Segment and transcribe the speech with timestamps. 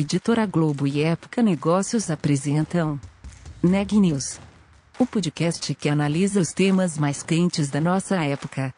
[0.00, 3.00] Editora Globo e Época Negócios apresentam
[3.60, 4.38] Neg News,
[4.96, 8.72] o podcast que analisa os temas mais quentes da nossa época.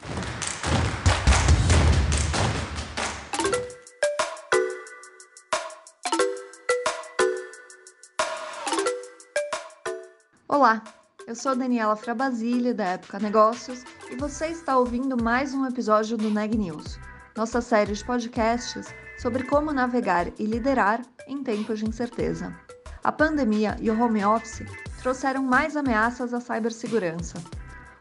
[10.48, 10.82] Olá,
[11.26, 16.30] eu sou Daniela Frabasile, da Época Negócios, e você está ouvindo mais um episódio do
[16.30, 16.98] Neg News,
[17.36, 18.86] nossa série de podcasts
[19.20, 22.56] sobre como navegar e liderar em tempos de incerteza.
[23.04, 24.64] A pandemia e o home office
[25.02, 27.36] trouxeram mais ameaças à cibersegurança.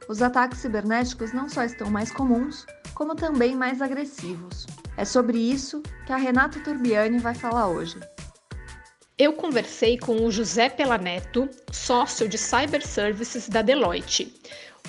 [0.07, 4.65] Os ataques cibernéticos não só estão mais comuns, como também mais agressivos.
[4.95, 7.99] É sobre isso que a Renata Turbiani vai falar hoje.
[9.17, 14.33] Eu conversei com o José Pelaneto, sócio de Cyber Services da Deloitte.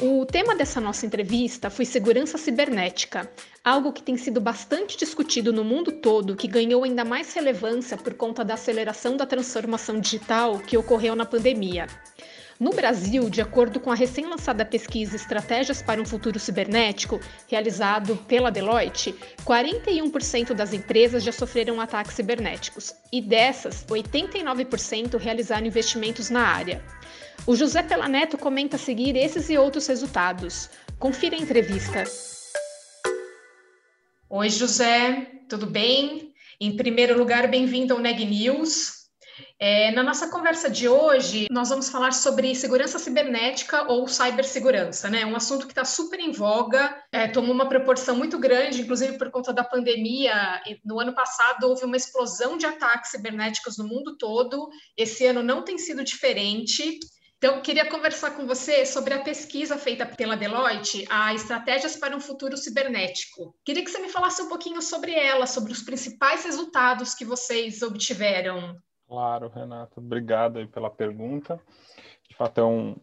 [0.02, 3.30] O tema dessa nossa entrevista foi segurança cibernética,
[3.62, 8.14] algo que tem sido bastante discutido no mundo todo, que ganhou ainda mais relevância por
[8.14, 11.86] conta da aceleração da transformação digital que ocorreu na pandemia.
[12.60, 18.50] No Brasil, de acordo com a recém-lançada pesquisa Estratégias para um Futuro Cibernético, realizado pela
[18.50, 19.14] Deloitte,
[19.46, 26.84] 41% das empresas já sofreram ataques cibernéticos e dessas, 89% realizaram investimentos na área.
[27.46, 30.68] O José Pelaneto comenta a seguir esses e outros resultados.
[30.98, 32.04] Confira a entrevista.
[34.28, 36.34] Oi, José, tudo bem?
[36.60, 38.99] Em primeiro lugar, bem-vindo ao Neg News.
[39.62, 45.26] É, na nossa conversa de hoje, nós vamos falar sobre segurança cibernética ou cibersegurança, né?
[45.26, 49.30] Um assunto que está super em voga, é, tomou uma proporção muito grande, inclusive por
[49.30, 50.62] conta da pandemia.
[50.82, 54.70] No ano passado houve uma explosão de ataques cibernéticos no mundo todo.
[54.96, 56.98] Esse ano não tem sido diferente.
[57.36, 62.20] Então, queria conversar com você sobre a pesquisa feita pela Deloitte, a Estratégias para um
[62.20, 63.54] Futuro Cibernético.
[63.62, 67.82] Queria que você me falasse um pouquinho sobre ela, sobre os principais resultados que vocês
[67.82, 68.74] obtiveram.
[69.10, 71.60] Claro, Renata, obrigado pela pergunta.
[72.28, 72.94] De fato, é, um,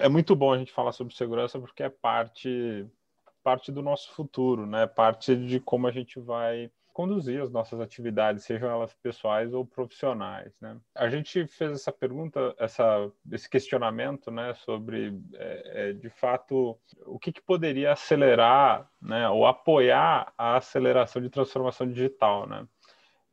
[0.00, 2.84] é, é muito bom a gente falar sobre segurança porque é parte,
[3.44, 4.88] parte do nosso futuro, né?
[4.88, 10.52] parte de como a gente vai conduzir as nossas atividades, sejam elas pessoais ou profissionais.
[10.60, 10.76] Né?
[10.96, 17.20] A gente fez essa pergunta, essa, esse questionamento né, sobre, é, é, de fato, o
[17.20, 22.48] que, que, poderia acelerar né, ou apoiar a aceleração de transformação digital.
[22.48, 22.66] Né?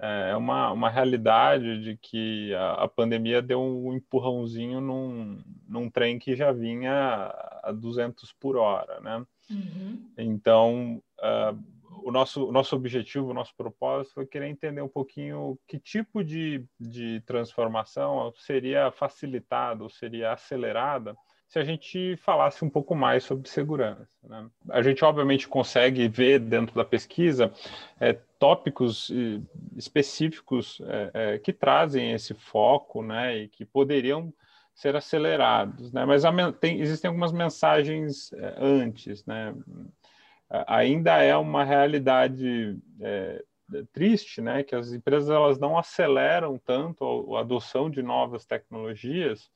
[0.01, 6.17] É uma, uma realidade de que a, a pandemia deu um empurrãozinho num, num trem
[6.17, 9.01] que já vinha a 200 por hora.
[9.01, 9.25] Né?
[9.49, 10.09] Uhum.
[10.17, 11.57] Então, uh,
[12.03, 16.23] o nosso, o nosso objetivo, o nosso propósito foi querer entender um pouquinho que tipo
[16.23, 21.15] de, de transformação seria facilitada ou seria acelerada
[21.47, 24.07] se a gente falasse um pouco mais sobre segurança.
[24.23, 24.47] Né?
[24.69, 27.51] A gente, obviamente, consegue ver dentro da pesquisa
[27.99, 29.11] é, tópicos
[29.75, 34.33] específicos é, é, que trazem esse foco né, e que poderiam
[34.73, 36.05] ser acelerados, né?
[36.05, 36.23] mas
[36.61, 39.53] tem, existem algumas mensagens é, antes, né?
[40.65, 43.43] ainda é uma realidade é,
[43.91, 49.51] triste, né, que as empresas elas não aceleram tanto a, adoção de novas tecnologias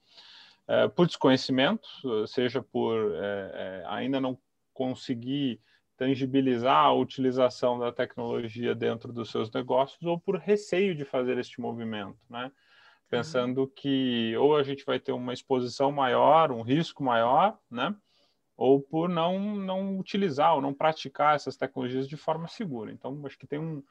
[0.68, 1.88] é, por desconhecimento,
[2.28, 4.38] seja por é, ainda não
[4.74, 5.62] conseguir
[6.04, 11.62] tangibilizar a utilização da tecnologia dentro dos seus negócios ou por receio de fazer este
[11.62, 12.52] movimento, né?
[13.10, 17.96] Pensando que ou a gente vai ter uma exposição maior, um risco maior, né?
[18.58, 22.92] ou por não, não utilizar ou não praticar essas tecnologias de forma segura.
[22.92, 23.84] Então, acho que tem um,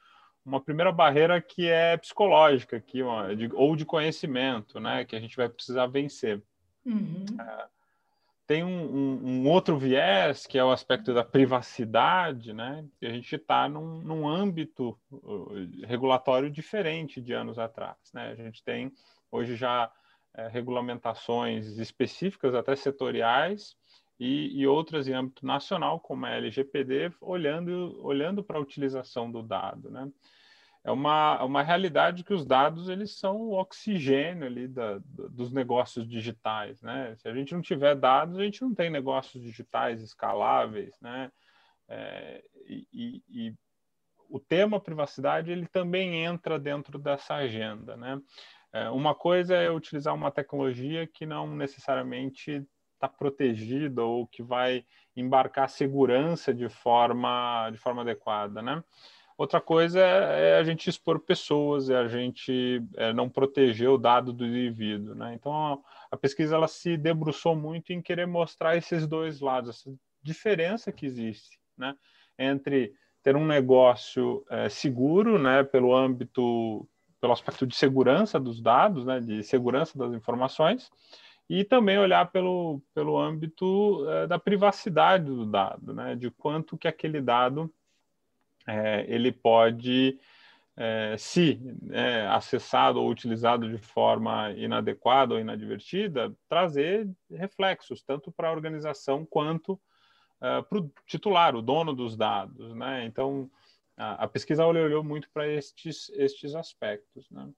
[0.44, 5.48] uma primeira barreira que é psicológica, de, ou de conhecimento, né, que a gente vai
[5.48, 6.42] precisar vencer.
[6.84, 7.24] Uhum.
[7.40, 7.66] É,
[8.46, 13.34] tem um, um, um, outro viés, que é o aspecto da privacidade, né, a gente
[13.36, 17.96] está num, num âmbito uh, regulatório diferente de anos atrás.
[18.12, 18.30] Né?
[18.30, 18.92] A gente tem
[19.30, 19.90] hoje já
[20.34, 23.76] é, regulamentações específicas, até setoriais,
[24.18, 29.42] e, e, outras em âmbito nacional, como a LGPD, olhando, olhando para a utilização do
[29.42, 29.90] dado.
[29.90, 30.08] Né?
[30.84, 36.08] É uma, uma realidade que os dados eles são o oxigênio ali da, dos negócios
[36.08, 36.82] digitais.
[36.82, 37.14] Né?
[37.16, 40.98] Se a gente não tiver dados, a gente não tem negócios digitais escaláveis.
[41.00, 41.30] Né?
[41.88, 43.54] É, e, e,
[44.28, 47.96] o tema privacidade ele também entra dentro dessa agenda.
[47.96, 48.20] Né?
[48.72, 54.84] É, uma coisa é utilizar uma tecnologia que não necessariamente está protegida ou que vai
[55.14, 58.82] embarcar segurança de forma, de forma adequada, né?
[59.42, 63.98] Outra coisa é, é a gente expor pessoas, é a gente é, não proteger o
[63.98, 65.34] dado do indivíduo, né?
[65.34, 69.92] Então, a, pesquisa ela se debruçou muito em querer mostrar esses dois lados, essa
[70.22, 71.96] diferença que existe, né?
[72.38, 76.88] Entre ter um negócio é, seguro, né, pelo âmbito
[77.20, 80.88] pelo aspecto de segurança dos dados, né, de segurança das informações,
[81.50, 86.86] e também olhar pelo, pelo âmbito é, da privacidade do dado, né, de quanto que
[86.86, 87.68] aquele dado
[88.66, 90.18] é, ele pode,
[90.76, 91.60] é, se
[91.90, 99.24] é, acessado ou utilizado de forma inadequada ou inadvertida, trazer reflexos, tanto para a organização
[99.24, 99.72] quanto
[100.40, 102.74] uh, para o titular, o dono dos dados.
[102.74, 103.04] Né?
[103.04, 103.50] Então,
[103.96, 107.30] a, a pesquisa olhou muito para estes, estes aspectos.
[107.30, 107.48] Né?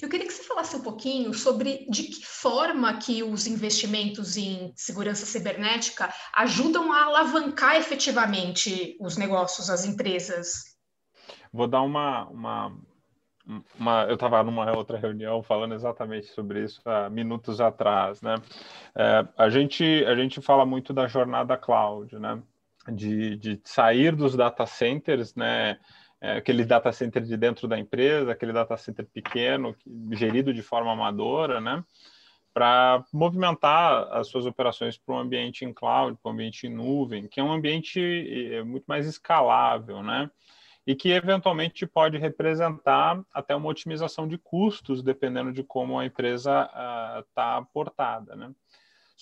[0.00, 4.72] Eu queria que você falasse um pouquinho sobre de que forma que os investimentos em
[4.76, 10.72] segurança cibernética ajudam a alavancar efetivamente os negócios, as empresas.
[11.52, 12.78] Vou dar uma, uma,
[13.78, 18.36] uma eu estava numa outra reunião falando exatamente sobre isso há minutos atrás, né?
[18.94, 22.42] É, a gente a gente fala muito da jornada cloud, né?
[22.88, 25.78] De, de sair dos data centers, né?
[26.22, 29.74] É, aquele data center de dentro da empresa, aquele data center pequeno,
[30.12, 31.84] gerido de forma amadora, né?
[32.54, 37.26] Para movimentar as suas operações para um ambiente em cloud, para um ambiente em nuvem,
[37.26, 38.00] que é um ambiente
[38.54, 40.30] é, muito mais escalável, né?
[40.86, 46.70] E que eventualmente pode representar até uma otimização de custos, dependendo de como a empresa
[47.26, 48.52] está uh, portada, né?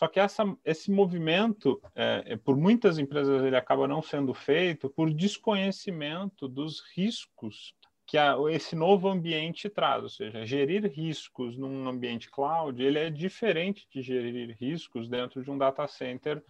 [0.01, 4.89] Só que essa, esse movimento, é, é, por muitas empresas, ele acaba não sendo feito
[4.89, 7.75] por desconhecimento dos riscos
[8.07, 10.03] que a, esse novo ambiente traz.
[10.03, 15.51] Ou seja, gerir riscos num ambiente cloud, ele é diferente de gerir riscos dentro de
[15.51, 16.43] um data center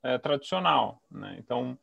[0.00, 1.02] é, tradicional.
[1.10, 1.34] Né?
[1.40, 1.76] Então,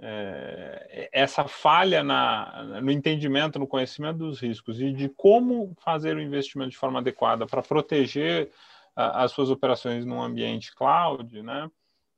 [0.00, 6.22] é, essa falha na, no entendimento, no conhecimento dos riscos e de como fazer o
[6.22, 8.50] investimento de forma adequada para proteger
[8.96, 11.70] as suas operações num ambiente cloud, né,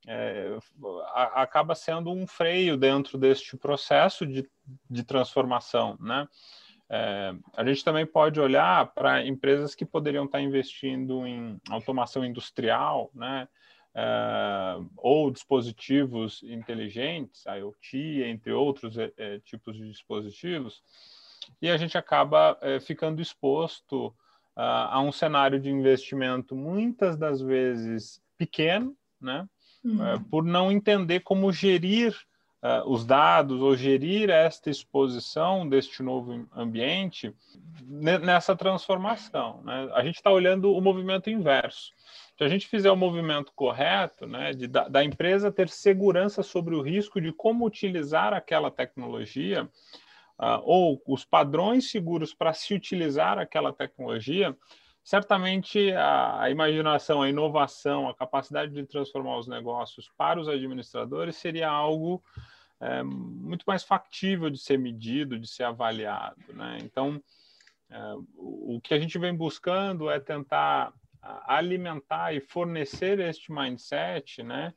[0.06, 0.56] é,
[1.12, 4.48] a, acaba sendo um freio dentro deste processo de,
[4.88, 6.28] de transformação, né?
[6.88, 13.10] É, a gente também pode olhar para empresas que poderiam estar investindo em automação industrial,
[13.12, 13.48] né?
[13.92, 20.82] É, ou dispositivos inteligentes, IoT, entre outros é, é, tipos de dispositivos,
[21.60, 24.14] e a gente acaba é, ficando exposto
[24.56, 29.46] a um cenário de investimento muitas das vezes pequeno, né?
[29.84, 30.14] Uhum.
[30.14, 32.12] Uh, por não entender como gerir
[32.62, 37.32] uh, os dados ou gerir esta exposição deste novo ambiente
[37.86, 39.62] nessa transformação.
[39.62, 39.88] Né?
[39.92, 41.92] A gente está olhando o movimento inverso.
[42.36, 46.74] Se a gente fizer o movimento correto, né, de, da, da empresa ter segurança sobre
[46.74, 49.68] o risco de como utilizar aquela tecnologia,
[50.38, 54.56] uh, ou os padrões seguros para se utilizar aquela tecnologia,
[55.02, 61.36] certamente a, a, imaginação, a inovação, a capacidade de transformar os negócios para os administradores
[61.36, 62.22] seria algo
[62.80, 66.42] é, muito mais factível de ser medido, de ser avaliado.
[66.52, 66.78] Né?
[66.82, 67.22] Então,
[67.88, 67.98] é,
[68.36, 70.92] o que a gente vem buscando é tentar
[71.46, 74.72] alimentar e fornecer este mindset, né?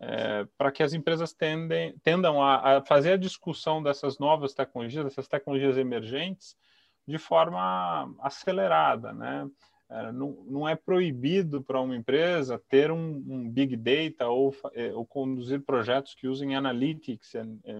[0.00, 5.04] É, para que as empresas tendem, tendam a, a, fazer a discussão dessas novas tecnologias,
[5.04, 6.56] dessas tecnologias emergentes,
[7.06, 9.48] de forma acelerada, né?
[9.90, 14.92] É, não, não, é proibido para uma empresa ter um, um big data ou, é,
[14.94, 17.32] ou, conduzir projetos que usem analytics,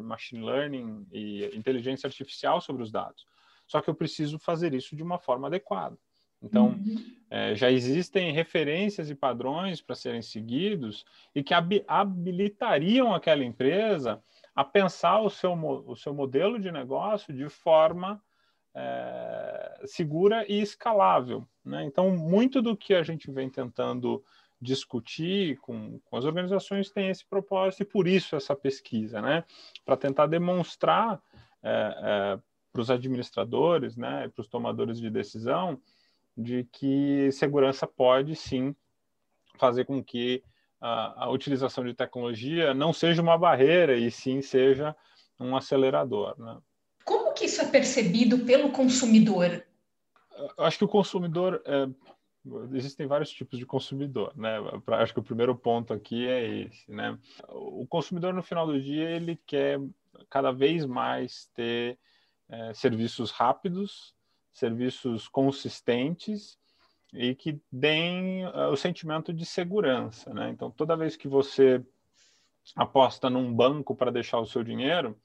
[0.03, 3.25] machine learning e inteligência artificial sobre os dados.
[3.65, 5.97] Só que eu preciso fazer isso de uma forma adequada.
[6.43, 6.97] Então, uhum.
[7.31, 11.05] é, já existem referências e padrões para serem seguidos
[11.35, 11.55] e que
[11.87, 14.23] habilitariam aquela empresa
[14.55, 18.21] a pensar o seu, o seu modelo de negócio de forma
[18.75, 21.47] é, segura e escalável.
[21.65, 21.85] Né?
[21.85, 24.25] Então, muito do que a gente vem tentando
[24.61, 29.45] discutir com, com as organizações tem esse propósito e por isso essa pesquisa, né?
[29.85, 31.21] para tentar demonstrar
[31.63, 32.41] é, é,
[32.73, 35.81] para os administradores, né, para os tomadores de decisão,
[36.41, 38.75] de que segurança pode sim
[39.59, 40.43] fazer com que
[40.81, 44.97] a, a, utilização de tecnologia não seja uma barreira e sim seja
[45.39, 46.35] um acelerador.
[46.39, 46.59] Né?
[47.05, 49.65] Como que isso é percebido pelo consumidor?
[50.57, 51.87] Eu acho que o consumidor é,
[52.73, 54.57] existem vários tipos de consumidor, né?
[54.87, 57.19] Acho que o primeiro ponto aqui é esse, né?
[57.49, 59.79] O consumidor no final do dia ele quer
[60.31, 61.99] cada vez mais ter
[62.49, 64.15] é, serviços rápidos,
[64.61, 66.59] serviços consistentes
[67.13, 70.33] e que deem uh, o sentimento de segurança.
[70.33, 70.51] Né?
[70.51, 71.85] Então, toda vez que você
[72.77, 75.19] aposta num banco para deixar o seu dinheiro,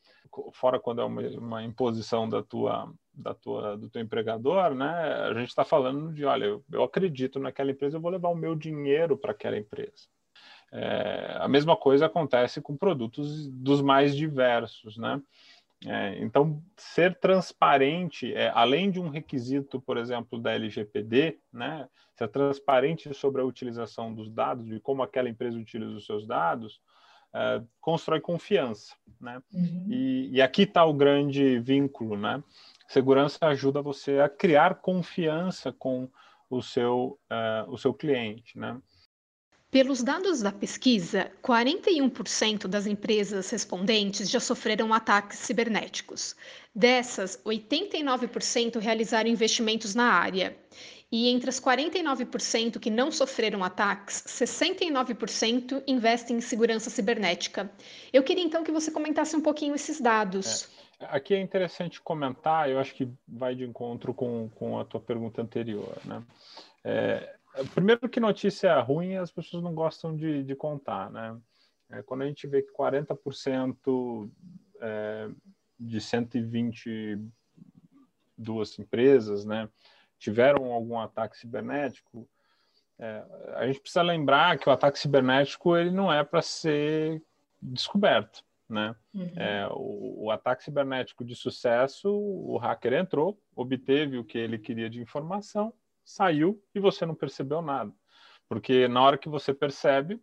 [0.53, 4.89] fora quando é uma, uma, imposição da tua, da tua, do teu empregador, né?
[5.29, 8.35] A gente está falando de, olha, eu, eu, acredito naquela empresa, eu vou levar o
[8.35, 10.07] meu dinheiro para aquela empresa.
[10.71, 15.21] É, a mesma coisa acontece com produtos dos mais diversos, né?
[15.85, 22.27] É, então, ser transparente, é, além de um requisito, por exemplo, da LGPD, né, ser
[22.29, 26.79] transparente sobre a utilização dos dados, de como aquela empresa utiliza os seus dados,
[27.33, 28.95] é, constrói confiança.
[29.19, 29.41] Né?
[29.53, 29.87] Uhum.
[29.89, 32.17] E, e, aqui está o grande vínculo.
[32.17, 32.41] Né?
[32.87, 36.09] Segurança ajuda você a criar confiança com
[36.49, 38.57] o seu, uh, o seu cliente.
[38.57, 38.79] Né?
[39.71, 46.35] Pelos dados da pesquisa, 41% das empresas respondentes já sofreram ataques cibernéticos.
[46.73, 50.57] Dessas, 89% realizaram investimentos na área.
[51.11, 57.69] E entre as 49% que não sofreram ataques, 69% investem em segurança cibernética.
[58.11, 60.69] Eu queria então que você comentasse um pouquinho esses dados.
[60.99, 61.07] É.
[61.07, 65.41] Aqui é interessante comentar, eu acho que vai de encontro com, com a tua pergunta
[65.41, 65.97] anterior.
[66.05, 66.23] Né?
[66.83, 67.35] É,
[67.73, 71.37] Primeiro que notícia ruim as pessoas não gostam de, de contar, né?
[71.89, 74.29] É, quando a gente vê que 40%
[74.81, 75.29] é,
[75.79, 79.69] de 122 empresas, né,
[80.17, 82.27] tiveram algum ataque cibernético,
[82.97, 83.23] é,
[83.55, 87.21] a gente precisa lembrar que o ataque cibernético ele não é para ser
[87.61, 88.95] descoberto, né?
[89.13, 89.33] Uhum.
[89.35, 94.89] É, o, o, ataque cibernético de sucesso, o hacker entrou, obteve o que ele queria
[94.89, 95.73] de informação
[96.05, 97.91] saiu e você não percebeu nada.
[98.47, 100.21] Porque na hora que você percebe,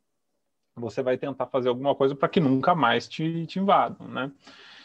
[0.75, 4.33] você vai tentar fazer alguma coisa para que nunca mais te, te invadam, né?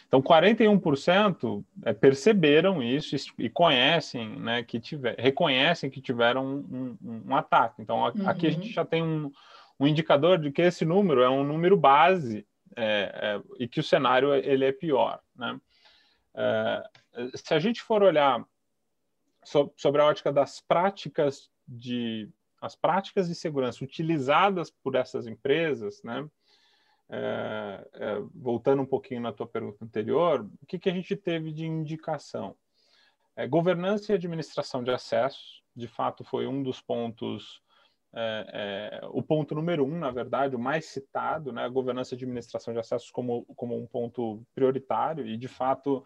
[0.08, 7.22] Então, 41% é, perceberam isso e conhecem, né, que tiver, reconhecem que tiveram um, um,
[7.28, 7.82] um ataque.
[7.82, 8.26] Então, a, uhum.
[8.26, 9.30] aqui a gente já tem um,
[9.78, 13.82] um, indicador de que esse número é um número base é, é, e que o
[13.82, 15.60] cenário ele é pior, né?
[16.34, 16.82] É,
[17.34, 18.42] se a gente for olhar
[19.44, 22.28] sobre a ótica das práticas de
[22.60, 26.28] as práticas de segurança utilizadas por essas empresas, né?
[27.10, 31.52] É, é, voltando um pouquinho na tua pergunta anterior, o que, que a gente teve
[31.52, 32.54] de indicação?
[33.34, 37.62] É, governança e administração de acessos, de fato, foi um dos pontos,
[38.12, 41.64] é, é, o ponto número um, na verdade, o mais citado, né?
[41.64, 46.04] A governança e administração de acessos como, como um ponto prioritário, e de fato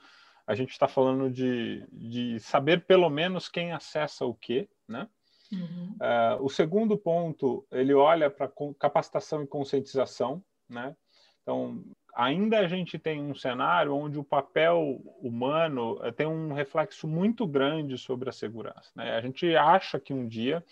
[0.53, 5.09] a gente está falando de, de saber pelo menos quem acessa o quê, né?
[5.51, 5.97] Uhum.
[5.97, 10.95] Uh, o segundo ponto, ele olha para capacitação e conscientização, né?
[11.41, 11.83] Então,
[12.15, 17.47] ainda a gente tem um cenário onde o papel humano eh, tem um reflexo muito
[17.47, 18.93] grande sobre a segurança.
[18.95, 19.17] Né?
[19.17, 20.63] A gente acha que um dia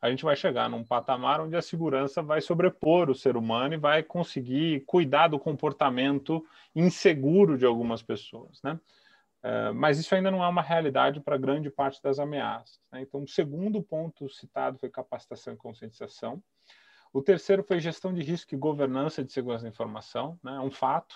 [0.00, 3.78] a gente vai chegar num patamar onde a segurança vai sobrepor o ser humano e
[3.78, 8.78] vai conseguir cuidar do comportamento inseguro de algumas pessoas, né?
[9.42, 12.80] Uh, mas isso ainda não é uma realidade para grande parte das ameaças.
[12.92, 13.02] Né?
[13.02, 16.42] Então, o segundo ponto citado foi capacitação e conscientização.
[17.12, 20.38] O terceiro foi gestão de risco e governança de segurança da informação.
[20.42, 20.54] Né?
[20.54, 21.14] É um fato.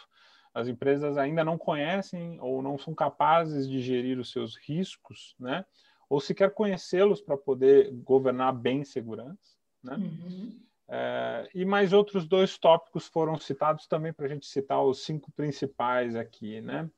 [0.52, 5.64] As empresas ainda não conhecem ou não são capazes de gerir os seus riscos, né?
[6.09, 9.56] ou sequer conhecê-los para poder governar bem segurança.
[9.83, 9.95] Né?
[9.95, 10.61] Uhum.
[10.88, 15.33] É, e mais outros dois tópicos foram citados também para a gente citar os cinco
[15.33, 16.88] principais aqui, né?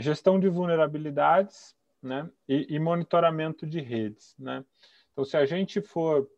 [0.00, 4.34] Gestão de vulnerabilidades né, e, e, monitoramento de redes.
[4.38, 4.64] Né?
[5.12, 6.28] Então, se a gente for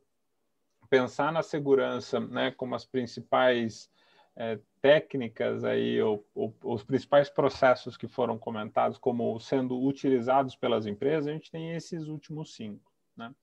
[0.89, 3.91] pensar na segurança né, como as principais
[4.37, 10.87] é, técnicas aí, ou, ou, os principais processos que foram comentados como sendo utilizados pelas
[10.87, 13.35] empresas, a gente tem esses últimos cinco, né?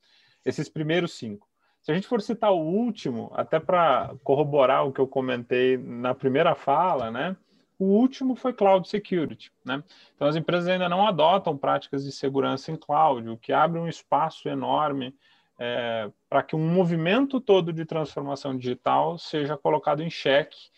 [0.46, 1.50] esses primeiros cinco.
[1.82, 6.16] Se a gente for citar o último, até para corroborar o que eu comentei na
[6.16, 7.36] primeira fala, né?
[7.84, 9.84] O último foi cloud security, né?
[10.16, 13.90] Então as empresas ainda não adotam práticas de segurança em cloud, o que abre um
[13.90, 15.14] espaço enorme
[15.60, 20.72] é, para que um movimento todo de transformação digital seja colocado em xeque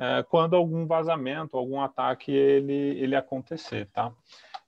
[0.00, 4.12] é, quando algum vazamento, algum ataque ele, ele acontecer, tá?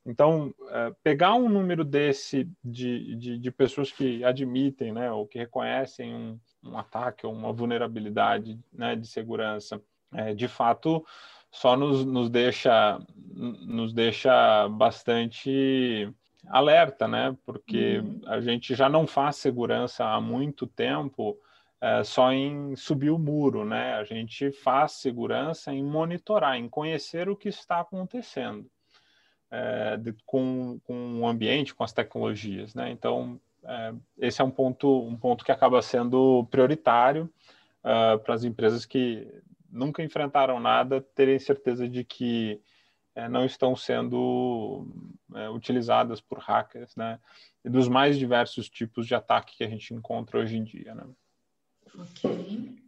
[0.06, 5.38] Então, é, pegar um número desse de, de, de, pessoas que admitem, né, ou que
[5.38, 9.80] reconhecem um, um ataque ou uma vulnerabilidade né, de segurança,
[10.12, 11.04] é, de fato,
[11.50, 13.00] só nos, nos deixa
[13.33, 16.12] nos deixa bastante
[16.49, 17.37] alerta, né?
[17.45, 18.21] Porque uhum.
[18.26, 21.38] a gente já não faz segurança há muito tempo
[21.80, 23.95] é, só em subir o muro, né?
[23.95, 28.71] A gente faz segurança em monitorar, em conhecer o que está acontecendo
[29.50, 32.90] é, de, com, com o ambiente, com as tecnologias, né?
[32.90, 37.30] Então é, esse é um ponto um ponto que acaba sendo prioritário
[37.85, 39.26] uh, para as empresas que
[39.70, 42.60] nunca enfrentaram nada terem certeza de que
[43.14, 44.86] é, não estão sendo
[45.34, 47.18] é, utilizadas por hackers, né?
[47.64, 51.04] E dos mais diversos tipos de ataque que a gente encontra hoje em dia, né?
[51.98, 52.78] Ok.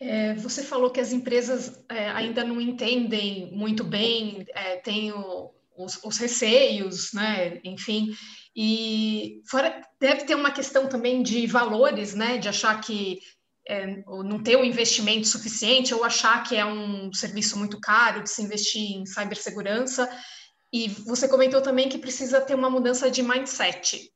[0.00, 5.52] É, você falou que as empresas é, ainda não entendem muito bem, é, têm o,
[5.76, 7.60] os, os, receios, né?
[7.64, 8.14] Enfim,
[8.54, 12.38] e fora, deve ter uma questão também de valores, né?
[12.38, 13.20] De achar que
[13.68, 18.30] é, não ter o investimento suficiente ou achar que é um serviço muito caro de
[18.30, 20.08] se investir em cibersegurança.
[20.72, 24.10] E você comentou também que precisa ter uma mudança de mindset.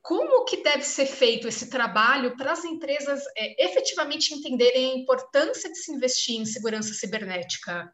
[0.00, 5.70] Como que deve ser feito esse trabalho para as empresas é, efetivamente entenderem a importância
[5.70, 7.92] de se investir em segurança cibernética?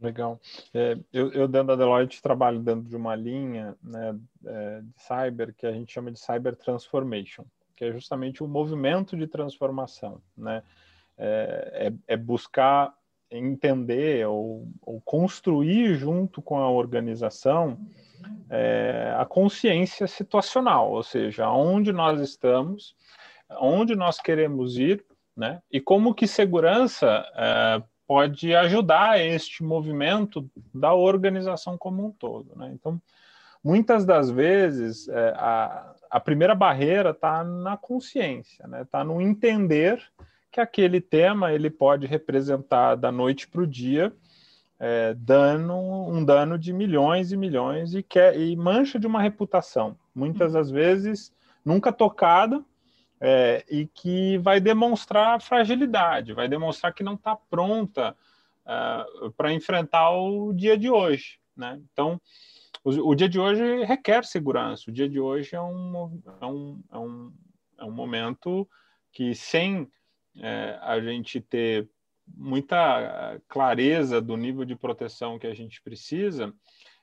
[0.00, 0.40] Legal.
[0.74, 5.54] É, eu, eu, dentro da Deloitte, trabalho dentro de uma linha né, é, de cyber
[5.54, 7.44] que a gente chama de Cyber Transformation,
[7.82, 10.22] que é justamente o movimento de transformação.
[10.36, 10.62] Né?
[11.18, 12.94] É, é, é buscar
[13.28, 17.78] entender ou, ou, construir junto com a organização
[18.48, 22.94] é, a consciência situacional, ou seja, onde nós estamos,
[23.58, 25.04] onde nós queremos ir,
[25.36, 25.60] né?
[25.72, 32.70] E como que segurança é, pode ajudar este movimento da organização como um todo, né?
[32.74, 33.00] Então,
[33.64, 38.82] muitas das vezes é, a, a primeira barreira está na consciência, né?
[38.82, 39.98] Está no entender
[40.50, 44.12] que aquele tema ele pode representar da noite para o dia
[44.78, 49.96] é, dano, um dano de milhões e milhões e, quer, e mancha de uma reputação,
[50.14, 51.32] muitas das vezes
[51.64, 52.62] nunca tocada,
[53.18, 58.14] é, e que vai demonstrar fragilidade, vai demonstrar que não está pronta
[58.66, 61.38] uh, é, para enfrentar o dia de hoje.
[61.56, 61.80] Né?
[61.92, 62.20] Então,
[62.84, 66.82] o, o, dia de hoje requer segurança, o dia de hoje é um, é um,
[66.92, 67.32] é um,
[67.78, 68.68] é um momento
[69.12, 69.90] que, sem
[70.40, 71.88] é, a gente ter
[72.26, 76.52] muita clareza do nível de proteção que a gente precisa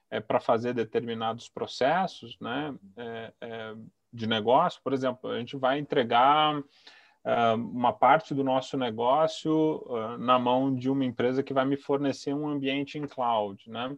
[0.09, 3.75] é, para fazer determinados processos né, é, é,
[4.11, 4.81] de negócio.
[4.83, 10.73] Por exemplo, a gente vai entregar uh, uma parte do nosso negócio uh, na mão
[10.73, 13.69] de uma empresa que vai me fornecer um ambiente em cloud.
[13.69, 13.95] Né?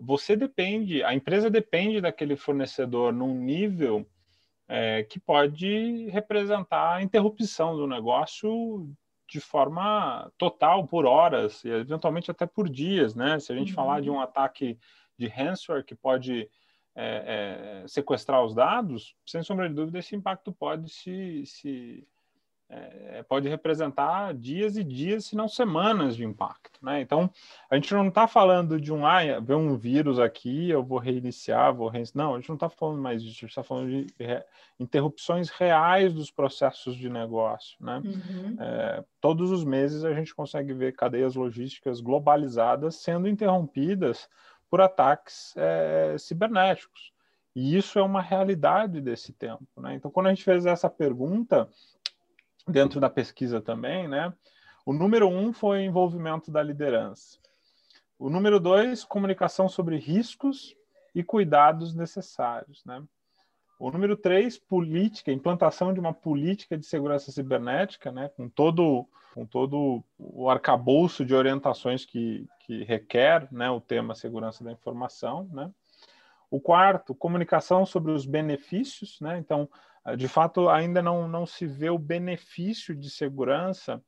[0.00, 4.06] Você depende, a empresa depende daquele fornecedor num nível
[4.66, 8.88] é, que pode representar a interrupção do negócio
[9.28, 13.38] de forma total por horas e eventualmente até por dias, né?
[13.38, 13.74] Se a gente uhum.
[13.74, 14.78] falar de um ataque
[15.16, 16.48] de ransomware que pode
[16.94, 22.06] é, é, sequestrar os dados, sem sombra de dúvida esse impacto pode se, se
[22.70, 26.78] é, pode representar dias e dias, se não semanas de impacto.
[26.80, 27.00] Né?
[27.00, 27.28] Então,
[27.68, 31.74] a gente não está falando de um, ah, vê um vírus aqui, eu vou reiniciar,
[31.74, 32.24] vou reiniciar.
[32.24, 34.44] Não, a gente não está falando mais disso, a gente está falando de re...
[34.78, 37.76] interrupções reais dos processos de negócio.
[37.80, 38.00] Né?
[38.04, 38.56] Uhum.
[38.60, 44.28] É, todos os meses a gente consegue ver cadeias logísticas globalizadas sendo interrompidas
[44.70, 47.12] por ataques é, cibernéticos.
[47.54, 49.66] E isso é uma realidade desse tempo.
[49.76, 49.94] Né?
[49.94, 51.68] Então, quando a gente fez essa pergunta,
[52.70, 54.32] dentro da pesquisa também, né?
[54.84, 57.38] O número um foi envolvimento da liderança.
[58.18, 60.76] O número dois, comunicação sobre riscos
[61.14, 63.02] e cuidados necessários, né?
[63.78, 68.28] O número três, política, implantação de uma política de segurança cibernética, né?
[68.36, 73.70] Com todo, com todo o arcabouço de orientações que, que requer, né?
[73.70, 75.70] O tema segurança da informação, né?
[76.50, 79.38] O quarto, comunicação sobre os benefícios, né?
[79.38, 79.66] Então,
[80.16, 84.02] de fato, ainda não, não se vê o benefício de segurança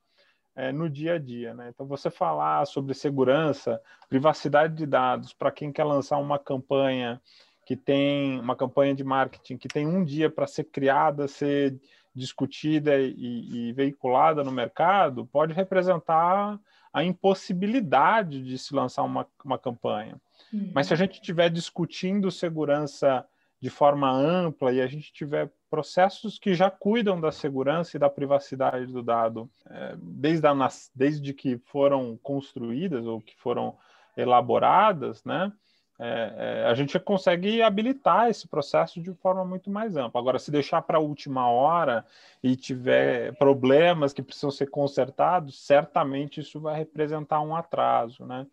[0.55, 1.55] é, no dia a dia.
[1.55, 1.71] Né?
[1.71, 7.21] Então, você falar sobre segurança, privacidade de dados, para quem quer lançar uma campanha
[7.65, 11.81] que tem uma campanha de marketing que tem um dia para ser criada, ser
[12.15, 16.59] discutida e, e, veiculada no mercado, pode representar
[16.93, 20.21] a impossibilidade de se lançar uma, uma campanha.
[20.53, 20.71] Uhum.
[20.75, 23.25] Mas se a gente estiver discutindo segurança
[23.63, 28.11] de forma ampla e a gente tiver processos que já cuidam da segurança e da
[28.11, 33.79] privacidade do dado é, desde, a, desde que foram construídas ou que foram
[34.17, 35.53] elaboradas, né?
[35.97, 40.21] É, é, a gente consegue habilitar esse processo de forma muito mais ampla.
[40.21, 42.05] Agora, se deixar para a última hora
[42.43, 48.45] e tiver problemas que precisam ser consertados, certamente isso vai representar um atraso, né?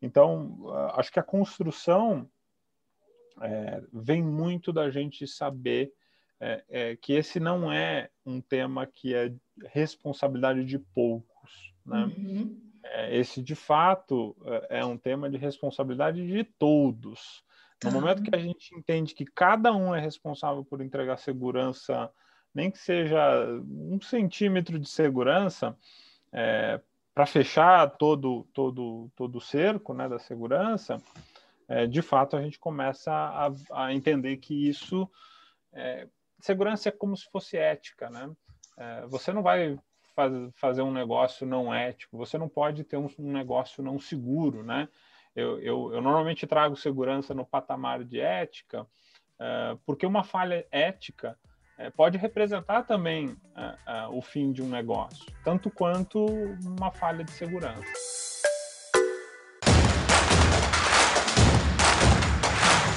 [0.00, 0.56] Então,
[0.94, 2.26] acho que a construção
[3.40, 5.92] é, vem muito da gente saber
[6.40, 9.32] é, é, que esse não é um tema que é
[9.66, 12.04] responsabilidade de poucos, né?
[12.04, 12.60] Uhum.
[12.82, 17.42] É, esse, de fato, é, é um tema de responsabilidade de todos.
[17.82, 18.00] No uhum.
[18.00, 22.10] momento que a gente entende que cada um é responsável por entregar segurança,
[22.54, 25.76] nem que seja um centímetro de segurança,
[26.32, 26.80] é,
[27.14, 31.00] para fechar todo, todo, todo o cerco né, da segurança,
[31.68, 35.10] é, de fato a gente começa a, a entender que isso
[35.72, 36.06] é,
[36.40, 38.30] segurança é como se fosse ética, né?
[38.76, 39.78] É, você não vai
[40.14, 44.62] faz, fazer um negócio não ético, você não pode ter um, um negócio não seguro,
[44.62, 44.88] né?
[45.34, 51.36] Eu, eu, eu, normalmente trago segurança no patamar de ética, uh, porque uma falha ética
[51.76, 56.24] uh, pode representar também uh, o fim de um negócio, tanto quanto
[56.78, 58.23] uma falha de segurança.